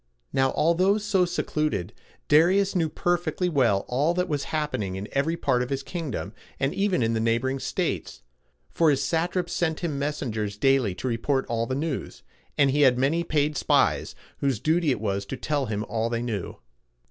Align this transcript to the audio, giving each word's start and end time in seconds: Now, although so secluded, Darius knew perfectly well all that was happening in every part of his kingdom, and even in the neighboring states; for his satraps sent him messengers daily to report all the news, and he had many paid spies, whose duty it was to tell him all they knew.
Now, 0.33 0.51
although 0.53 0.97
so 0.97 1.25
secluded, 1.25 1.93
Darius 2.27 2.75
knew 2.75 2.89
perfectly 2.89 3.49
well 3.49 3.85
all 3.87 4.15
that 4.15 4.27
was 4.27 4.45
happening 4.45 4.95
in 4.95 5.07
every 5.11 5.37
part 5.37 5.61
of 5.61 5.69
his 5.69 5.83
kingdom, 5.83 6.33
and 6.59 6.73
even 6.73 7.03
in 7.03 7.13
the 7.13 7.19
neighboring 7.19 7.59
states; 7.59 8.23
for 8.71 8.89
his 8.89 9.03
satraps 9.03 9.53
sent 9.53 9.81
him 9.81 9.99
messengers 9.99 10.57
daily 10.57 10.95
to 10.95 11.07
report 11.07 11.45
all 11.45 11.67
the 11.67 11.75
news, 11.75 12.23
and 12.57 12.71
he 12.71 12.81
had 12.81 12.97
many 12.97 13.23
paid 13.23 13.55
spies, 13.55 14.15
whose 14.39 14.59
duty 14.59 14.89
it 14.89 14.99
was 15.01 15.23
to 15.27 15.37
tell 15.37 15.67
him 15.67 15.83
all 15.87 16.09
they 16.09 16.23
knew. 16.23 16.55